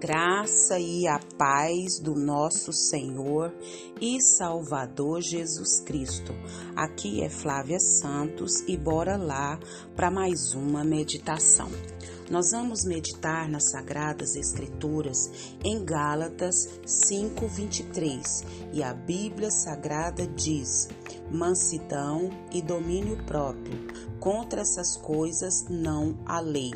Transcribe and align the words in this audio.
graça 0.00 0.78
e 0.78 1.06
a 1.06 1.20
paz 1.36 1.98
do 1.98 2.14
nosso 2.14 2.72
Senhor 2.72 3.52
e 4.00 4.18
Salvador 4.22 5.20
Jesus 5.20 5.80
Cristo. 5.80 6.32
Aqui 6.74 7.22
é 7.22 7.28
Flávia 7.28 7.78
Santos 7.78 8.66
e 8.66 8.78
bora 8.78 9.18
lá 9.18 9.60
para 9.94 10.10
mais 10.10 10.54
uma 10.54 10.82
meditação. 10.82 11.68
Nós 12.30 12.52
vamos 12.52 12.86
meditar 12.86 13.46
nas 13.46 13.72
Sagradas 13.72 14.36
Escrituras 14.36 15.30
em 15.62 15.84
Gálatas 15.84 16.66
5:23 16.86 18.42
e 18.72 18.82
a 18.82 18.94
Bíblia 18.94 19.50
Sagrada 19.50 20.26
diz: 20.26 20.88
mansidão 21.30 22.30
e 22.50 22.62
domínio 22.62 23.22
próprio. 23.26 23.86
Contra 24.18 24.62
essas 24.62 24.96
coisas 24.96 25.66
não 25.68 26.18
há 26.24 26.40
lei. 26.40 26.70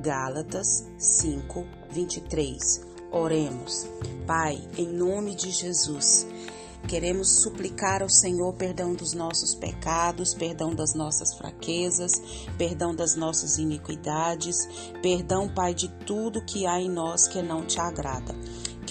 Gálatas 0.00 0.86
5, 0.98 1.83
23. 1.94 2.82
Oremos. 3.12 3.86
Pai, 4.26 4.60
em 4.76 4.88
nome 4.88 5.36
de 5.36 5.52
Jesus, 5.52 6.26
queremos 6.88 7.42
suplicar 7.42 8.02
ao 8.02 8.08
Senhor 8.08 8.52
perdão 8.54 8.94
dos 8.94 9.12
nossos 9.12 9.54
pecados, 9.54 10.34
perdão 10.34 10.74
das 10.74 10.92
nossas 10.94 11.34
fraquezas, 11.34 12.20
perdão 12.58 12.92
das 12.92 13.14
nossas 13.14 13.58
iniquidades, 13.58 14.68
perdão, 15.00 15.48
Pai, 15.48 15.72
de 15.72 15.88
tudo 16.04 16.44
que 16.44 16.66
há 16.66 16.80
em 16.80 16.90
nós 16.90 17.28
que 17.28 17.40
não 17.40 17.64
te 17.64 17.78
agrada 17.78 18.34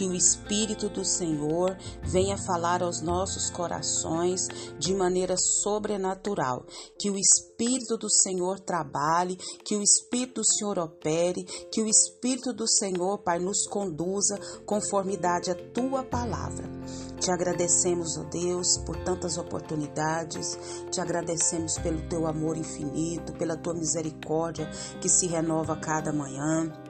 que 0.03 0.09
o 0.09 0.13
Espírito 0.13 0.89
do 0.89 1.05
Senhor 1.05 1.77
venha 2.01 2.37
falar 2.37 2.83
aos 2.83 3.01
nossos 3.01 3.49
corações 3.49 4.49
de 4.77 4.93
maneira 4.93 5.35
sobrenatural, 5.37 6.65
que 6.99 7.09
o 7.09 7.17
Espírito 7.17 7.95
do 7.97 8.09
Senhor 8.09 8.59
trabalhe, 8.59 9.37
que 9.63 9.77
o 9.77 9.81
Espírito 9.81 10.41
do 10.41 10.45
Senhor 10.45 10.77
opere, 10.77 11.45
que 11.71 11.81
o 11.81 11.87
Espírito 11.87 12.51
do 12.51 12.67
Senhor, 12.67 13.19
Pai, 13.19 13.39
nos 13.39 13.65
conduza 13.65 14.37
conformidade 14.65 15.51
à 15.51 15.55
tua 15.55 16.03
palavra. 16.03 16.69
Te 17.17 17.31
agradecemos, 17.31 18.17
ó 18.17 18.23
Deus, 18.23 18.79
por 18.85 18.97
tantas 19.05 19.37
oportunidades, 19.37 20.59
te 20.91 20.99
agradecemos 20.99 21.77
pelo 21.77 22.01
teu 22.09 22.27
amor 22.27 22.57
infinito, 22.57 23.31
pela 23.37 23.55
tua 23.55 23.73
misericórdia 23.73 24.69
que 24.99 25.07
se 25.07 25.27
renova 25.27 25.73
a 25.73 25.79
cada 25.79 26.11
manhã. 26.11 26.82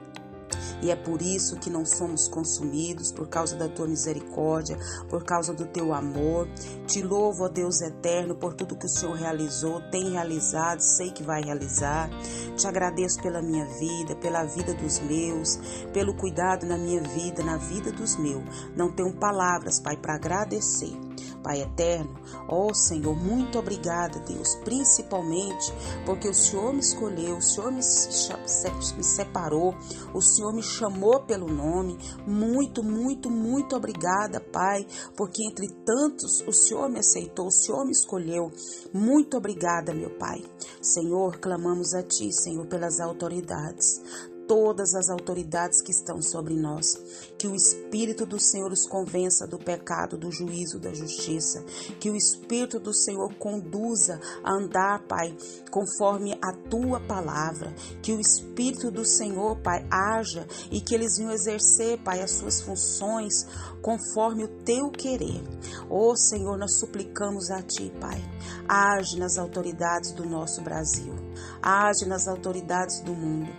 E 0.84 0.90
é 0.90 0.96
por 0.96 1.22
isso 1.22 1.56
que 1.56 1.70
não 1.70 1.86
somos 1.86 2.28
consumidos, 2.28 3.10
por 3.10 3.26
causa 3.26 3.56
da 3.56 3.66
tua 3.70 3.86
misericórdia, 3.86 4.76
por 5.08 5.24
causa 5.24 5.54
do 5.54 5.64
teu 5.64 5.94
amor. 5.94 6.46
Te 6.86 7.00
louvo, 7.00 7.44
ó 7.44 7.48
Deus 7.48 7.80
eterno, 7.80 8.34
por 8.34 8.52
tudo 8.52 8.76
que 8.76 8.84
o 8.84 8.88
Senhor 8.88 9.16
realizou, 9.16 9.80
tem 9.90 10.10
realizado, 10.10 10.80
sei 10.80 11.10
que 11.10 11.22
vai 11.22 11.42
realizar. 11.42 12.10
Te 12.54 12.66
agradeço 12.66 13.22
pela 13.22 13.40
minha 13.40 13.64
vida, 13.64 14.14
pela 14.16 14.44
vida 14.44 14.74
dos 14.74 15.00
meus, 15.00 15.58
pelo 15.94 16.14
cuidado 16.14 16.66
na 16.66 16.76
minha 16.76 17.00
vida, 17.00 17.42
na 17.42 17.56
vida 17.56 17.90
dos 17.90 18.16
meus. 18.16 18.44
Não 18.76 18.92
tenho 18.92 19.14
palavras, 19.14 19.80
Pai, 19.80 19.96
para 19.96 20.16
agradecer. 20.16 21.03
Pai 21.44 21.60
eterno, 21.60 22.18
ó 22.48 22.72
Senhor, 22.72 23.14
muito 23.14 23.58
obrigada, 23.58 24.18
Deus, 24.20 24.56
principalmente 24.64 25.72
porque 26.06 26.28
o 26.28 26.34
Senhor 26.34 26.72
me 26.72 26.80
escolheu, 26.80 27.36
o 27.36 27.42
Senhor 27.42 27.70
me, 27.70 27.76
me 27.76 29.04
separou, 29.04 29.74
o 30.14 30.22
Senhor 30.22 30.54
me 30.54 30.62
chamou 30.62 31.20
pelo 31.24 31.46
nome. 31.46 31.98
Muito, 32.26 32.82
muito, 32.82 33.30
muito 33.30 33.76
obrigada, 33.76 34.40
Pai, 34.40 34.86
porque 35.16 35.42
entre 35.46 35.68
tantos 35.84 36.40
o 36.46 36.52
Senhor 36.52 36.88
me 36.88 37.00
aceitou, 37.00 37.46
o 37.46 37.52
Senhor 37.52 37.84
me 37.84 37.92
escolheu. 37.92 38.50
Muito 38.92 39.36
obrigada, 39.36 39.94
meu 39.94 40.10
Pai. 40.18 40.42
Senhor, 40.80 41.38
clamamos 41.38 41.94
a 41.94 42.02
Ti, 42.02 42.32
Senhor, 42.32 42.66
pelas 42.66 43.00
autoridades 43.00 44.02
todas 44.46 44.94
as 44.94 45.08
autoridades 45.08 45.82
que 45.82 45.90
estão 45.90 46.20
sobre 46.20 46.54
nós. 46.54 46.96
Que 47.38 47.48
o 47.48 47.54
Espírito 47.54 48.24
do 48.24 48.40
Senhor 48.40 48.72
os 48.72 48.86
convença 48.86 49.46
do 49.46 49.58
pecado, 49.58 50.16
do 50.16 50.30
juízo, 50.30 50.78
da 50.78 50.92
justiça. 50.92 51.62
Que 52.00 52.10
o 52.10 52.16
Espírito 52.16 52.78
do 52.78 52.94
Senhor 52.94 53.34
conduza 53.34 54.20
a 54.42 54.52
andar, 54.52 55.02
Pai, 55.06 55.36
conforme 55.70 56.38
a 56.42 56.52
tua 56.68 57.00
palavra. 57.00 57.74
Que 58.02 58.12
o 58.12 58.20
Espírito 58.20 58.90
do 58.90 59.04
Senhor, 59.04 59.56
Pai, 59.60 59.86
haja 59.90 60.46
e 60.70 60.80
que 60.80 60.94
eles 60.94 61.18
venham 61.18 61.32
exercer, 61.32 61.98
Pai, 62.02 62.20
as 62.20 62.32
suas 62.32 62.60
funções 62.60 63.46
conforme 63.82 64.44
o 64.44 64.48
teu 64.48 64.90
querer. 64.90 65.42
Ó 65.90 66.12
oh, 66.12 66.16
Senhor, 66.16 66.56
nós 66.56 66.78
suplicamos 66.78 67.50
a 67.50 67.62
ti, 67.62 67.92
Pai. 68.00 68.22
Age 68.66 69.18
nas 69.18 69.36
autoridades 69.36 70.12
do 70.12 70.24
nosso 70.24 70.62
Brasil. 70.62 71.14
Age 71.60 72.06
nas 72.06 72.26
autoridades 72.26 73.00
do 73.00 73.14
mundo. 73.14 73.50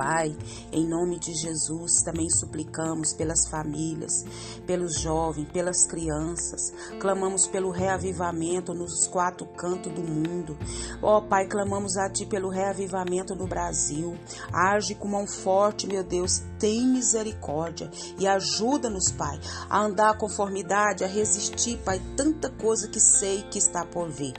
Pai, 0.00 0.34
em 0.72 0.88
nome 0.88 1.18
de 1.18 1.34
Jesus, 1.34 2.02
também 2.02 2.30
suplicamos 2.30 3.12
pelas 3.12 3.46
famílias, 3.46 4.24
pelos 4.66 4.98
jovens, 4.98 5.46
pelas 5.52 5.86
crianças, 5.86 6.72
clamamos 6.98 7.46
pelo 7.46 7.70
reavivamento 7.70 8.72
nos 8.72 9.06
quatro 9.06 9.44
cantos 9.44 9.92
do 9.92 10.00
mundo. 10.00 10.56
Ó 11.02 11.18
oh, 11.18 11.22
Pai, 11.28 11.46
clamamos 11.46 11.98
a 11.98 12.08
Ti 12.08 12.24
pelo 12.24 12.48
reavivamento 12.48 13.34
no 13.34 13.46
Brasil. 13.46 14.16
Age 14.50 14.94
com 14.94 15.06
mão 15.06 15.26
forte, 15.26 15.86
meu 15.86 16.02
Deus, 16.02 16.42
tem 16.58 16.86
misericórdia 16.86 17.90
e 18.18 18.26
ajuda-nos, 18.26 19.10
Pai, 19.10 19.38
a 19.68 19.82
andar 19.82 20.16
conformidade, 20.16 21.04
a 21.04 21.06
resistir, 21.06 21.76
Pai, 21.84 22.00
tanta 22.16 22.48
coisa 22.48 22.88
que 22.88 23.00
sei 23.00 23.42
que 23.50 23.58
está 23.58 23.84
por 23.84 24.08
vir 24.08 24.32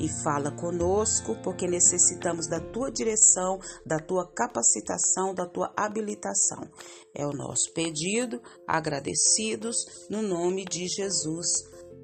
e 0.00 0.08
fala 0.22 0.50
conosco, 0.50 1.36
porque 1.42 1.66
necessitamos 1.66 2.46
da 2.48 2.60
tua 2.60 2.90
direção, 2.90 3.58
da 3.84 3.98
tua 3.98 4.26
capacitação, 4.26 5.34
da 5.34 5.46
tua 5.46 5.72
habilitação. 5.76 6.68
É 7.14 7.26
o 7.26 7.32
nosso 7.32 7.72
pedido, 7.72 8.40
agradecidos, 8.66 10.06
no 10.10 10.22
nome 10.22 10.64
de 10.64 10.86
Jesus. 10.88 11.46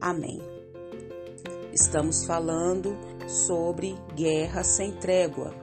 Amém. 0.01 0.41
Estamos 1.73 2.25
falando 2.25 2.97
sobre 3.29 3.95
guerra 4.15 4.65
sem 4.65 4.93
trégua 4.99 5.55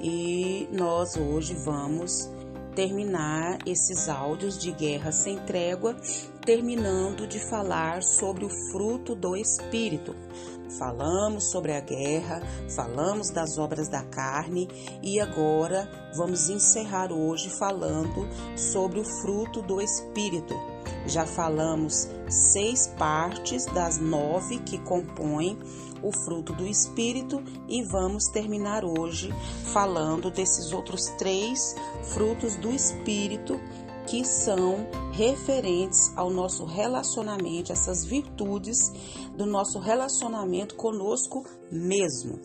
e 0.00 0.68
nós 0.72 1.16
hoje 1.16 1.54
vamos 1.54 2.30
terminar 2.74 3.58
esses 3.66 4.08
áudios 4.08 4.58
de 4.58 4.72
guerra 4.72 5.12
sem 5.12 5.38
trégua, 5.40 5.96
terminando 6.50 7.28
de 7.28 7.38
falar 7.38 8.02
sobre 8.02 8.44
o 8.44 8.48
fruto 8.72 9.14
do 9.14 9.36
Espírito. 9.36 10.16
Falamos 10.80 11.48
sobre 11.48 11.72
a 11.72 11.78
guerra, 11.78 12.42
falamos 12.74 13.30
das 13.30 13.56
obras 13.56 13.88
da 13.88 14.02
carne 14.02 14.66
e 15.00 15.20
agora 15.20 15.88
vamos 16.16 16.48
encerrar 16.48 17.12
hoje 17.12 17.48
falando 17.50 18.28
sobre 18.56 18.98
o 18.98 19.04
fruto 19.04 19.62
do 19.62 19.80
Espírito. 19.80 20.56
Já 21.06 21.24
falamos 21.24 22.08
seis 22.28 22.88
partes 22.98 23.64
das 23.66 23.98
nove 23.98 24.58
que 24.58 24.78
compõem 24.78 25.56
o 26.02 26.10
fruto 26.10 26.52
do 26.52 26.66
Espírito 26.66 27.40
e 27.68 27.80
vamos 27.84 28.24
terminar 28.32 28.84
hoje 28.84 29.32
falando 29.72 30.32
desses 30.32 30.72
outros 30.72 31.06
três 31.16 31.76
frutos 32.12 32.56
do 32.56 32.72
Espírito 32.72 33.60
que 34.10 34.24
são 34.24 34.88
referentes 35.12 36.12
ao 36.16 36.30
nosso 36.30 36.64
relacionamento, 36.64 37.70
essas 37.70 38.04
virtudes 38.04 38.76
do 39.36 39.46
nosso 39.46 39.78
relacionamento 39.78 40.74
conosco 40.74 41.46
mesmo. 41.70 42.40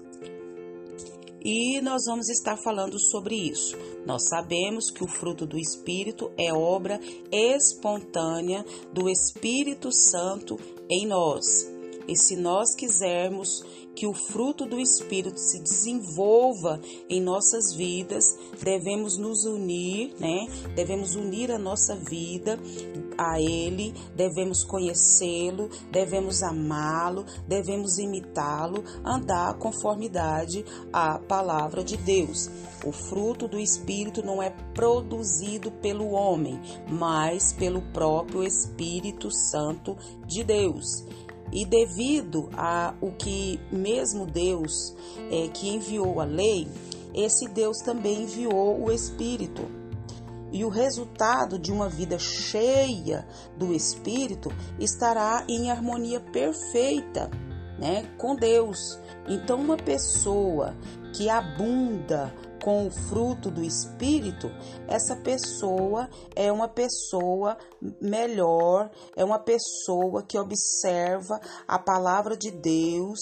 E 1.44 1.82
nós 1.82 2.04
vamos 2.06 2.30
estar 2.30 2.56
falando 2.58 3.00
sobre 3.00 3.36
isso. 3.36 3.76
Nós 4.06 4.28
sabemos 4.30 4.92
que 4.92 5.04
o 5.04 5.08
fruto 5.08 5.48
do 5.48 5.58
Espírito 5.58 6.32
é 6.38 6.54
obra 6.54 7.00
espontânea 7.32 8.64
do 8.94 9.10
Espírito 9.10 9.92
Santo 9.92 10.60
em 10.88 11.08
nós. 11.08 11.75
E 12.08 12.16
se 12.16 12.36
nós 12.36 12.76
quisermos 12.76 13.64
que 13.96 14.06
o 14.06 14.14
fruto 14.14 14.66
do 14.66 14.80
Espírito 14.80 15.40
se 15.40 15.60
desenvolva 15.60 16.80
em 17.10 17.22
nossas 17.22 17.74
vidas, 17.74 18.38
devemos 18.62 19.18
nos 19.18 19.46
unir, 19.46 20.14
né? 20.20 20.48
Devemos 20.76 21.16
unir 21.16 21.52
a 21.52 21.58
nossa 21.58 21.96
vida 21.96 22.60
a 23.18 23.40
Ele, 23.40 23.94
devemos 24.16 24.66
conhecê-lo, 24.66 25.70
devemos 25.90 26.44
amá-lo, 26.44 27.26
devemos 27.48 27.98
imitá-lo, 27.98 28.84
andar 29.04 29.58
conformidade 29.58 30.66
à 30.92 31.18
palavra 31.18 31.84
de 31.84 31.96
Deus. 31.96 32.50
O 32.86 32.92
fruto 32.92 33.48
do 33.48 33.58
Espírito 33.58 34.24
não 34.24 34.44
é 34.44 34.50
produzido 34.74 35.72
pelo 35.72 36.10
homem, 36.12 36.60
mas 36.90 37.54
pelo 37.54 37.82
próprio 37.94 38.44
Espírito 38.44 39.32
Santo 39.32 39.98
de 40.28 40.44
Deus. 40.44 41.06
E 41.52 41.66
devido 41.66 42.50
a 42.54 42.94
o 43.02 43.12
que 43.12 43.60
mesmo 43.72 44.26
Deus 44.26 44.96
é, 45.32 45.48
que 45.50 45.70
enviou 45.70 46.20
a 46.20 46.26
lei, 46.26 46.68
esse 47.14 47.48
Deus 47.48 47.78
também 47.80 48.24
enviou 48.24 48.84
o 48.84 48.92
Espírito. 48.92 49.64
E 50.52 50.64
o 50.64 50.70
resultado 50.70 51.60
de 51.60 51.72
uma 51.72 51.90
vida 51.90 52.18
cheia 52.18 53.28
do 53.58 53.74
Espírito 53.74 54.52
estará 54.80 55.46
em 55.48 55.70
harmonia 55.70 56.20
perfeita 56.20 57.30
né, 57.78 58.06
com 58.18 58.36
Deus. 58.36 59.00
Então, 59.28 59.60
uma 59.60 59.78
pessoa 59.78 60.76
que 61.14 61.30
abunda 61.30 62.34
com 62.66 62.88
o 62.88 62.90
fruto 62.90 63.52
do 63.52 63.64
Espírito, 63.64 64.50
essa 64.88 65.16
pessoa 65.18 66.10
é 66.36 66.52
uma 66.52 66.68
pessoa 66.68 67.56
melhor, 68.02 68.90
é 69.16 69.24
uma 69.24 69.38
pessoa 69.38 70.24
que 70.24 70.36
observa 70.36 71.40
a 71.68 71.78
palavra 71.78 72.36
de 72.36 72.50
Deus, 72.50 73.20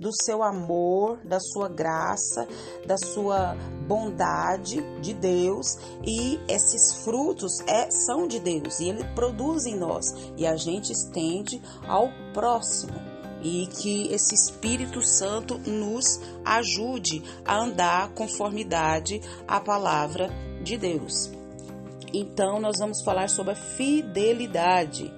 do 0.00 0.10
seu 0.24 0.42
amor, 0.42 1.18
da 1.26 1.38
sua 1.38 1.68
graça, 1.68 2.48
da 2.86 2.96
sua 2.96 3.54
bondade 3.86 4.80
de 5.02 5.12
Deus 5.12 5.76
e 6.02 6.40
esses 6.48 7.04
frutos 7.04 7.60
é, 7.66 7.90
são 7.90 8.26
de 8.26 8.40
Deus 8.40 8.80
e 8.80 8.88
ele 8.88 9.04
produz 9.14 9.66
em 9.66 9.76
nós 9.76 10.06
e 10.38 10.46
a 10.46 10.56
gente 10.56 10.90
estende 10.90 11.60
ao 11.86 12.08
próximo 12.32 13.15
e 13.46 13.68
que 13.68 14.12
esse 14.12 14.34
Espírito 14.34 15.00
Santo 15.00 15.56
nos 15.58 16.20
ajude 16.44 17.22
a 17.44 17.56
andar 17.56 18.08
conformidade 18.08 19.20
à 19.46 19.60
palavra 19.60 20.28
de 20.64 20.76
Deus. 20.76 21.30
Então, 22.12 22.58
nós 22.58 22.78
vamos 22.80 23.02
falar 23.02 23.30
sobre 23.30 23.52
a 23.52 23.56
fidelidade. 23.56 25.12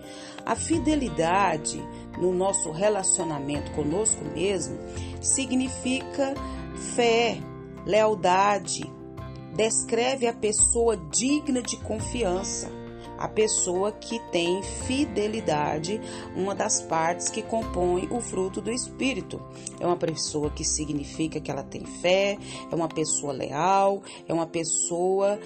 A 0.45 0.55
fidelidade 0.55 1.83
no 2.19 2.31
nosso 2.31 2.71
relacionamento 2.71 3.73
conosco 3.73 4.23
mesmo 4.25 4.79
significa 5.23 6.35
fé, 6.95 7.39
lealdade, 7.87 8.83
descreve 9.57 10.27
a 10.27 10.35
pessoa 10.35 10.99
digna 11.11 11.63
de 11.63 11.79
confiança 11.79 12.78
a 13.19 13.29
pessoa 13.29 13.91
que 13.91 14.20
tem 14.31 14.62
fidelidade, 14.62 16.00
uma 16.37 16.55
das 16.55 16.81
partes 16.81 17.29
que 17.29 17.43
compõe 17.43 18.09
o 18.11 18.20
fruto 18.20 18.61
do 18.61 18.70
Espírito. 18.70 19.43
É 19.81 19.87
uma 19.87 19.97
pessoa 19.97 20.50
que 20.50 20.65
significa 20.65 21.41
que 21.41 21.50
ela 21.50 21.65
tem 21.65 21.85
fé, 21.85 22.38
é 22.70 22.75
uma 22.75 22.88
pessoa 22.88 23.32
leal, 23.32 24.03
é 24.26 24.32
uma 24.32 24.47
pessoa 24.47 25.38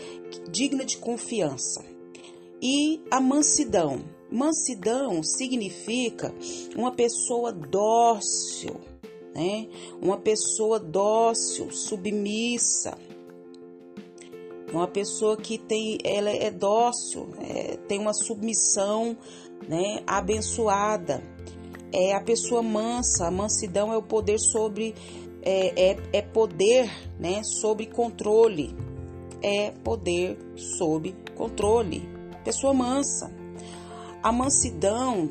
digna 0.51 0.85
de 0.85 0.99
confiança. 0.99 1.83
E 2.61 3.03
a 3.11 3.21
mansidão. 3.21 4.05
Mansidão 4.31 5.23
significa 5.23 6.33
uma 6.77 6.93
pessoa 6.93 7.53
dócil, 7.53 8.81
né? 9.35 9.69
Uma 10.01 10.17
pessoa 10.17 10.79
dócil, 10.79 11.71
submissa, 11.71 12.97
uma 14.73 14.89
pessoa 14.89 15.37
que 15.37 15.59
tem, 15.59 15.99
ela 16.03 16.31
é 16.31 16.51
dócil, 16.51 17.29
é, 17.41 17.77
tem 17.89 17.99
uma 17.99 18.15
submissão, 18.15 19.17
né, 19.69 20.03
abençoada. 20.07 21.23
É 21.93 22.15
a 22.15 22.21
pessoa 22.21 22.63
mansa. 22.63 23.27
A 23.27 23.31
mansidão 23.31 23.93
é 23.93 23.97
o 23.97 24.03
poder 24.03 24.39
sobre, 24.39 24.95
é, 25.43 25.91
é, 25.91 25.99
é 26.15 26.23
poder, 26.23 26.91
né, 27.19 27.43
sobre 27.43 27.87
controle. 27.87 28.75
É 29.43 29.73
poder 29.85 30.39
sob 30.57 31.15
controle. 31.37 32.09
Pessoa 32.45 32.73
mansa. 32.73 33.31
A 34.23 34.33
mansidão 34.33 35.29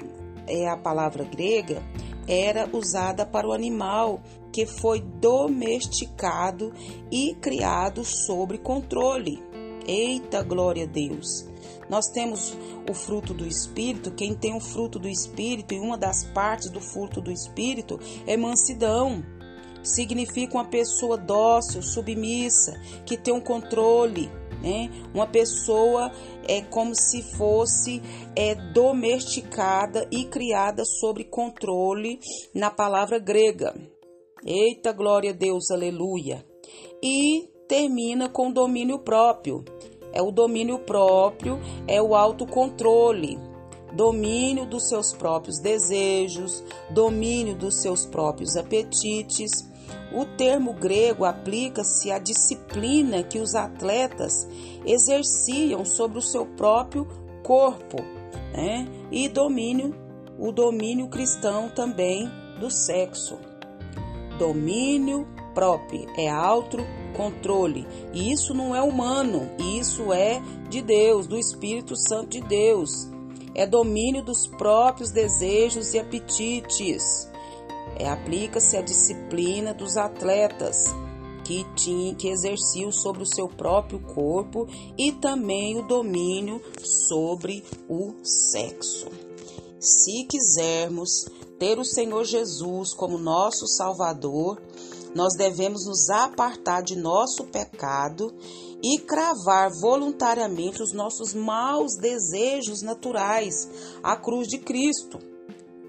é 0.47 0.67
a 0.67 0.77
palavra 0.77 1.23
grega 1.23 1.81
era 2.27 2.69
usada 2.71 3.25
para 3.25 3.47
o 3.47 3.53
animal 3.53 4.21
que 4.51 4.65
foi 4.65 4.99
domesticado 4.99 6.73
e 7.11 7.35
criado 7.35 8.03
sob 8.03 8.57
controle. 8.57 9.41
Eita 9.87 10.43
glória 10.43 10.83
a 10.83 10.87
Deus! 10.87 11.49
Nós 11.89 12.07
temos 12.07 12.57
o 12.89 12.93
fruto 12.93 13.33
do 13.33 13.45
Espírito. 13.45 14.11
Quem 14.11 14.33
tem 14.33 14.55
o 14.55 14.61
fruto 14.61 14.97
do 14.97 15.09
Espírito, 15.09 15.73
e 15.73 15.79
uma 15.79 15.97
das 15.97 16.23
partes 16.23 16.69
do 16.69 16.79
fruto 16.79 17.19
do 17.19 17.31
Espírito 17.31 17.99
é 18.25 18.37
mansidão. 18.37 19.23
Significa 19.83 20.55
uma 20.55 20.65
pessoa 20.65 21.17
dócil, 21.17 21.81
submissa, 21.81 22.79
que 23.05 23.17
tem 23.17 23.33
um 23.33 23.41
controle, 23.41 24.31
né? 24.61 24.89
Uma 25.13 25.27
pessoa 25.27 26.11
é 26.47 26.61
como 26.61 26.93
se 26.95 27.21
fosse 27.35 28.01
é, 28.35 28.55
domesticada 28.73 30.07
e 30.11 30.25
criada 30.25 30.83
sob 30.85 31.23
controle 31.25 32.19
na 32.53 32.69
palavra 32.69 33.19
grega. 33.19 33.73
Eita 34.45 34.91
glória 34.91 35.31
a 35.31 35.33
Deus, 35.33 35.69
aleluia. 35.71 36.45
E 37.03 37.49
termina 37.67 38.29
com 38.29 38.51
domínio 38.51 38.99
próprio. 38.99 39.63
É 40.13 40.21
o 40.21 40.31
domínio 40.31 40.79
próprio, 40.79 41.57
é 41.87 42.01
o 42.01 42.13
autocontrole, 42.15 43.39
domínio 43.93 44.65
dos 44.65 44.89
seus 44.89 45.13
próprios 45.13 45.57
desejos, 45.59 46.61
domínio 46.89 47.55
dos 47.55 47.81
seus 47.81 48.05
próprios 48.05 48.57
apetites 48.57 49.70
o 50.11 50.25
termo 50.25 50.73
grego 50.73 51.25
aplica-se 51.25 52.11
à 52.11 52.19
disciplina 52.19 53.23
que 53.23 53.39
os 53.39 53.55
atletas 53.55 54.47
exerciam 54.85 55.85
sobre 55.85 56.19
o 56.19 56.21
seu 56.21 56.45
próprio 56.45 57.07
corpo, 57.43 58.01
né? 58.53 58.87
E 59.09 59.29
domínio, 59.29 59.95
o 60.37 60.51
domínio 60.51 61.07
cristão 61.07 61.69
também 61.69 62.29
do 62.59 62.69
sexo. 62.69 63.37
Domínio 64.37 65.27
próprio 65.53 66.07
é 66.17 66.29
autocontrole. 66.29 67.87
E 68.13 68.31
isso 68.31 68.53
não 68.53 68.75
é 68.75 68.81
humano, 68.81 69.49
isso 69.79 70.11
é 70.11 70.41
de 70.69 70.81
Deus, 70.81 71.27
do 71.27 71.37
Espírito 71.37 71.95
Santo 71.95 72.29
de 72.29 72.41
Deus. 72.41 73.09
É 73.53 73.65
domínio 73.67 74.23
dos 74.23 74.47
próprios 74.47 75.11
desejos 75.11 75.93
e 75.93 75.99
apetites 75.99 77.30
é, 78.01 78.09
aplica-se 78.09 78.75
a 78.75 78.81
disciplina 78.81 79.75
dos 79.75 79.95
atletas 79.95 80.85
que, 81.43 81.63
tinha, 81.75 82.15
que 82.15 82.29
exerciam 82.29 82.91
sobre 82.91 83.21
o 83.21 83.27
seu 83.27 83.47
próprio 83.47 83.99
corpo 83.99 84.67
e 84.97 85.11
também 85.11 85.77
o 85.77 85.87
domínio 85.87 86.59
sobre 86.81 87.63
o 87.87 88.15
sexo. 88.23 89.07
Se 89.79 90.25
quisermos 90.25 91.25
ter 91.59 91.77
o 91.77 91.85
Senhor 91.85 92.23
Jesus 92.25 92.91
como 92.93 93.19
nosso 93.19 93.67
Salvador, 93.67 94.59
nós 95.13 95.35
devemos 95.35 95.85
nos 95.85 96.09
apartar 96.09 96.81
de 96.81 96.95
nosso 96.95 97.45
pecado 97.45 98.33
e 98.81 98.97
cravar 98.99 99.69
voluntariamente 99.79 100.81
os 100.81 100.91
nossos 100.91 101.35
maus 101.35 101.97
desejos 101.97 102.81
naturais 102.81 103.69
à 104.01 104.15
cruz 104.15 104.47
de 104.47 104.57
Cristo. 104.57 105.30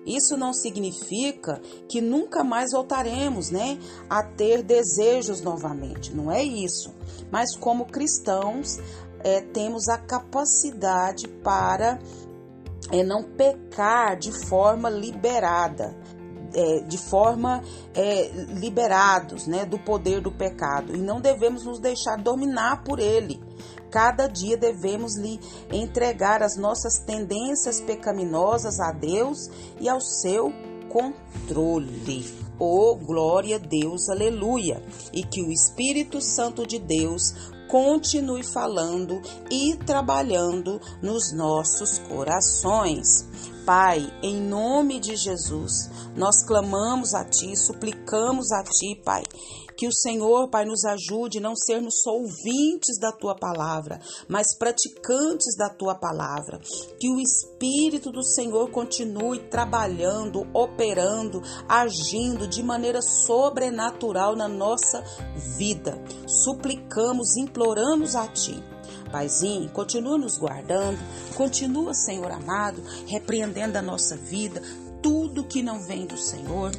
Isso 0.06 0.36
não 0.36 0.52
significa 0.52 1.60
que 1.88 2.00
nunca 2.00 2.42
mais 2.42 2.72
voltaremos, 2.72 3.50
né, 3.50 3.78
a 4.10 4.22
ter 4.22 4.62
desejos 4.62 5.40
novamente. 5.40 6.14
Não 6.14 6.30
é 6.30 6.42
isso. 6.42 6.92
Mas 7.30 7.56
como 7.56 7.86
cristãos, 7.86 8.78
é, 9.24 9.40
temos 9.40 9.88
a 9.88 9.98
capacidade 9.98 11.28
para 11.28 11.98
é, 12.90 13.02
não 13.02 13.22
pecar 13.22 14.18
de 14.18 14.32
forma 14.46 14.90
liberada, 14.90 15.96
é, 16.54 16.80
de 16.80 16.98
forma 16.98 17.62
é, 17.94 18.28
liberados 18.54 19.46
né, 19.46 19.64
do 19.64 19.78
poder 19.78 20.20
do 20.20 20.30
pecado 20.30 20.94
e 20.94 20.98
não 20.98 21.20
devemos 21.20 21.64
nos 21.64 21.78
deixar 21.78 22.16
dominar 22.16 22.82
por 22.84 22.98
ele. 22.98 23.40
Cada 23.92 24.26
dia 24.26 24.56
devemos 24.56 25.16
lhe 25.16 25.38
entregar 25.70 26.42
as 26.42 26.56
nossas 26.56 26.98
tendências 26.98 27.78
pecaminosas 27.78 28.80
a 28.80 28.90
Deus 28.90 29.50
e 29.78 29.86
ao 29.86 30.00
seu 30.00 30.50
controle. 30.88 32.24
Oh, 32.58 32.96
glória 32.96 33.56
a 33.56 33.58
Deus, 33.58 34.08
aleluia! 34.08 34.82
E 35.12 35.22
que 35.22 35.42
o 35.42 35.52
Espírito 35.52 36.22
Santo 36.22 36.66
de 36.66 36.78
Deus 36.78 37.34
continue 37.68 38.42
falando 38.42 39.20
e 39.50 39.76
trabalhando 39.76 40.80
nos 41.02 41.32
nossos 41.32 41.98
corações. 41.98 43.26
Pai, 43.64 44.12
em 44.22 44.40
nome 44.40 45.00
de 45.00 45.16
Jesus, 45.16 45.88
nós 46.16 46.44
clamamos 46.44 47.14
a 47.14 47.24
Ti, 47.24 47.56
suplicamos 47.56 48.52
a 48.52 48.62
Ti, 48.62 49.00
Pai, 49.04 49.22
que 49.82 49.88
o 49.88 49.92
Senhor, 49.92 50.48
Pai, 50.48 50.64
nos 50.64 50.84
ajude 50.84 51.40
não 51.40 51.56
sermos 51.56 52.02
só 52.04 52.12
ouvintes 52.12 53.00
da 53.00 53.10
tua 53.10 53.34
palavra, 53.34 54.00
mas 54.28 54.56
praticantes 54.56 55.56
da 55.56 55.68
tua 55.68 55.92
palavra. 55.92 56.60
Que 57.00 57.10
o 57.10 57.18
Espírito 57.18 58.12
do 58.12 58.22
Senhor 58.22 58.70
continue 58.70 59.40
trabalhando, 59.40 60.46
operando, 60.54 61.42
agindo 61.68 62.46
de 62.46 62.62
maneira 62.62 63.02
sobrenatural 63.02 64.36
na 64.36 64.46
nossa 64.46 65.02
vida. 65.58 66.00
Suplicamos, 66.28 67.36
imploramos 67.36 68.14
a 68.14 68.28
ti. 68.28 68.62
Paizinho, 69.10 69.68
continua 69.70 70.16
nos 70.16 70.38
guardando, 70.38 71.00
continua, 71.34 71.92
Senhor 71.92 72.30
amado, 72.30 72.80
repreendendo 73.08 73.78
a 73.78 73.82
nossa 73.82 74.16
vida, 74.16 74.62
tudo 75.02 75.42
que 75.42 75.60
não 75.60 75.80
vem 75.82 76.06
do 76.06 76.16
Senhor 76.16 76.70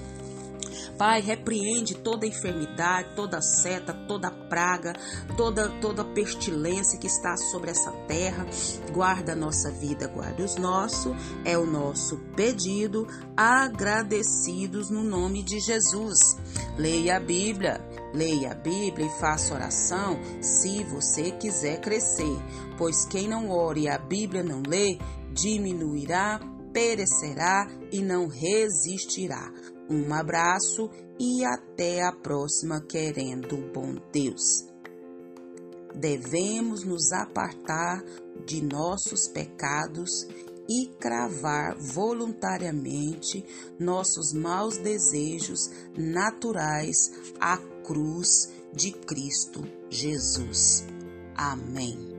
Pai, 0.98 1.22
repreende 1.22 1.96
toda 1.96 2.26
enfermidade, 2.26 3.16
toda 3.16 3.42
seta, 3.42 3.94
toda 4.08 4.32
praga, 4.32 4.94
toda 5.36 5.70
toda 5.80 6.04
pestilência 6.04 7.00
que 7.00 7.08
está 7.08 7.36
sobre 7.38 7.72
essa 7.72 7.92
terra. 8.08 8.46
Guarda 8.92 9.34
a 9.34 9.36
nossa 9.36 9.72
vida, 9.72 10.08
guarda 10.08 10.44
os 10.44 10.56
nossos. 10.56 11.14
É 11.44 11.58
o 11.58 11.66
nosso 11.66 12.18
pedido, 12.36 13.08
agradecidos 13.36 14.90
no 14.90 15.04
nome 15.04 15.44
de 15.44 15.60
Jesus. 15.60 16.18
Leia 16.78 17.18
a 17.18 17.20
Bíblia. 17.20 17.82
Leia 18.14 18.52
a 18.52 18.56
Bíblia 18.56 19.08
e 19.08 19.20
faça 19.20 19.56
oração 19.56 20.20
se 20.40 20.84
você 20.84 21.32
quiser 21.32 21.82
crescer, 21.82 22.38
pois 22.78 23.06
quem 23.06 23.28
não 23.28 23.50
ore 23.50 23.82
e 23.82 23.90
a 23.90 23.98
Bíblia 23.98 24.44
não 24.44 24.62
lê, 24.68 25.00
diminuirá, 25.32 26.40
perecerá 26.72 27.68
e 27.92 28.02
não 28.02 28.28
resistirá. 28.28 29.52
Um 29.94 30.12
abraço 30.12 30.90
e 31.20 31.46
até 31.46 32.02
a 32.02 32.12
próxima, 32.12 32.82
querendo 32.82 33.56
o 33.56 33.72
bom 33.72 33.96
Deus. 34.12 34.66
Devemos 35.94 36.84
nos 36.84 37.12
apartar 37.12 38.04
de 38.44 38.64
nossos 38.64 39.28
pecados 39.28 40.28
e 40.68 40.88
cravar 41.00 41.78
voluntariamente 41.78 43.46
nossos 43.80 44.34
maus 44.34 44.78
desejos 44.78 45.70
naturais 45.96 47.12
à 47.40 47.58
cruz 47.86 48.50
de 48.74 48.92
Cristo 48.92 49.64
Jesus. 49.92 50.84
Amém. 51.36 52.13